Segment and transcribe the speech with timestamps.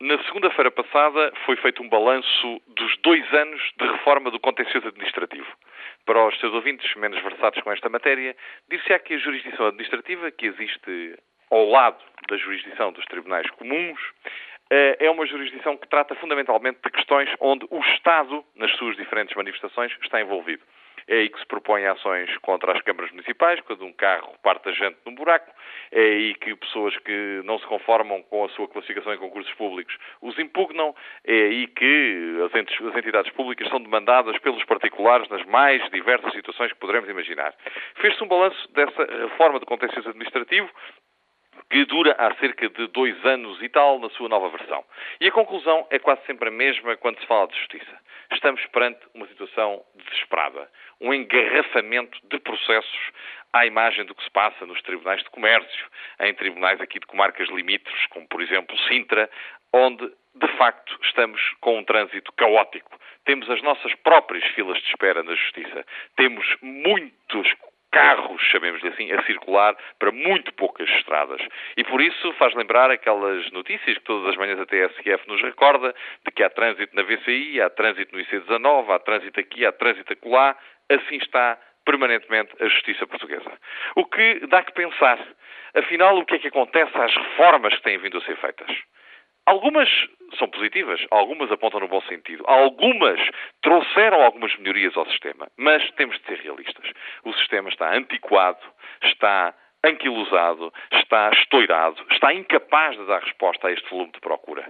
[0.00, 5.46] Na segunda-feira passada foi feito um balanço dos dois anos de reforma do contencioso administrativo.
[6.04, 8.36] Para os seus ouvintes menos versados com esta matéria,
[8.68, 11.18] dir-se-á que a jurisdição administrativa, que existe
[11.50, 11.96] ao lado
[12.28, 13.98] da jurisdição dos tribunais comuns,
[14.70, 19.34] eh, é uma jurisdição que trata fundamentalmente de questões onde o Estado, nas suas diferentes
[19.34, 20.62] manifestações, está envolvido.
[21.08, 24.72] É aí que se propõem ações contra as câmaras municipais, quando um carro parte a
[24.72, 25.50] gente num buraco.
[25.92, 29.96] É aí que pessoas que não se conformam com a sua classificação em concursos públicos
[30.20, 30.94] os impugnam.
[31.24, 36.78] É aí que as entidades públicas são demandadas pelos particulares nas mais diversas situações que
[36.78, 37.54] poderemos imaginar.
[37.96, 40.68] Fez-se um balanço dessa reforma do contencioso administrativo
[41.70, 44.84] que dura há cerca de dois anos e tal na sua nova versão.
[45.20, 48.05] E a conclusão é quase sempre a mesma quando se fala de justiça.
[48.32, 53.12] Estamos perante uma situação desesperada, um engarrafamento de processos
[53.52, 55.86] à imagem do que se passa nos tribunais de comércio,
[56.20, 59.30] em tribunais aqui de comarcas limítrofes, como por exemplo Sintra,
[59.72, 62.98] onde de facto estamos com um trânsito caótico.
[63.24, 65.84] Temos as nossas próprias filas de espera na justiça.
[66.16, 67.52] Temos muitos
[67.96, 71.40] carros, chamemos-lhe assim, a circular para muito poucas estradas.
[71.78, 75.94] E por isso faz lembrar aquelas notícias que todas as manhãs a TSF nos recorda
[76.26, 80.12] de que há trânsito na VCI, há trânsito no IC19, há trânsito aqui, há trânsito
[80.12, 80.54] acolá.
[80.90, 83.50] Assim está permanentemente a justiça portuguesa.
[83.94, 85.18] O que dá que pensar.
[85.74, 88.76] Afinal, o que é que acontece às reformas que têm vindo a ser feitas?
[89.46, 89.88] Algumas
[90.38, 93.20] são positivas, algumas apontam no bom sentido, algumas
[93.62, 96.90] trouxeram algumas melhorias ao sistema, mas temos de ser realistas.
[97.24, 98.60] O sistema está antiquado,
[99.02, 104.68] está anquilosado, está estourado, está incapaz de dar resposta a este volume de procura.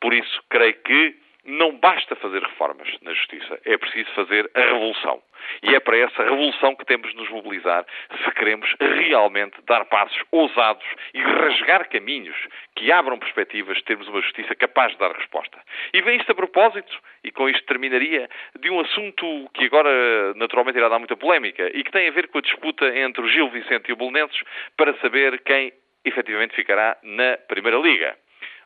[0.00, 5.22] Por isso, creio que não basta fazer reformas na justiça, é preciso fazer a revolução.
[5.62, 7.84] E é para essa revolução que temos de nos mobilizar
[8.24, 12.36] se queremos realmente dar passos ousados e rasgar caminhos
[12.76, 15.58] que abram perspectivas de termos uma justiça capaz de dar resposta.
[15.92, 18.28] E vem isto a propósito, e com isto terminaria,
[18.60, 22.28] de um assunto que agora naturalmente irá dar muita polémica e que tem a ver
[22.28, 24.40] com a disputa entre o Gil Vicente e o Belenenses
[24.76, 25.72] para saber quem
[26.04, 28.16] efetivamente ficará na Primeira Liga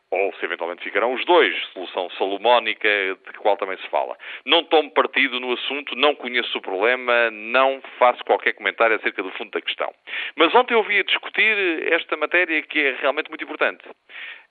[0.09, 2.87] ou se eventualmente ficarão os dois, solução salomónica,
[3.31, 4.17] de qual também se fala.
[4.45, 9.31] Não tomo partido no assunto, não conheço o problema, não faço qualquer comentário acerca do
[9.31, 9.93] fundo da questão.
[10.35, 13.83] Mas ontem eu ouvi a discutir esta matéria que é realmente muito importante.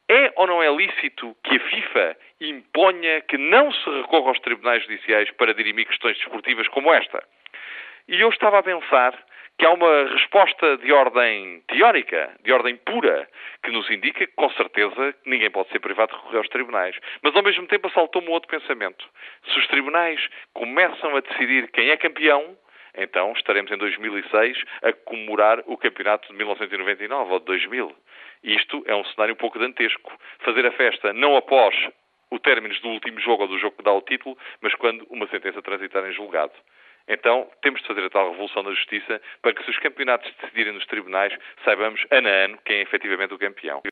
[0.09, 4.83] É ou não é lícito que a FIFA imponha que não se recorra aos tribunais
[4.83, 7.25] judiciais para dirimir questões desportivas como esta?
[8.07, 9.19] E eu estava a pensar
[9.59, 13.29] que há uma resposta de ordem teórica, de ordem pura,
[13.63, 16.97] que nos indica que, com certeza, ninguém pode ser privado de recorrer aos tribunais.
[17.23, 19.09] Mas, ao mesmo tempo, assaltou-me um outro pensamento.
[19.49, 20.21] Se os tribunais
[20.53, 22.57] começam a decidir quem é campeão,
[22.97, 27.97] então estaremos em 2006 a comemorar o campeonato de 1999 ou de 2000.
[28.43, 30.13] Isto é um cenário um pouco dantesco.
[30.41, 31.75] Fazer a festa não após
[32.31, 35.27] o término do último jogo ou do jogo que dá o título, mas quando uma
[35.29, 36.53] sentença transitar em julgado.
[37.09, 40.73] Então, temos de fazer a tal revolução na justiça para que, se os campeonatos decidirem
[40.73, 41.33] nos tribunais,
[41.65, 43.83] saibamos ano a ano quem é efetivamente o campeão.